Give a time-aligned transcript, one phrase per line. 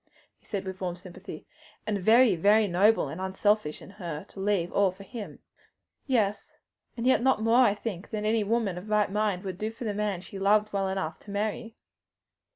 [0.39, 1.45] he said with warm sympathy,
[1.85, 5.37] "and very, very noble and unselfish in her to leave all for him."
[6.07, 6.57] "Yes;
[6.97, 8.87] and yet not more, I think, than any right minded
[9.19, 11.75] woman would do for the man she loved well enough to marry."